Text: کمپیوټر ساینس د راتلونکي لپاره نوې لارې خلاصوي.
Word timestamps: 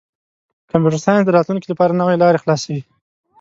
کمپیوټر 0.71 0.99
ساینس 1.05 1.23
د 1.25 1.29
راتلونکي 1.37 1.67
لپاره 1.69 1.97
نوې 2.01 2.15
لارې 2.21 2.41
خلاصوي. 2.43 2.81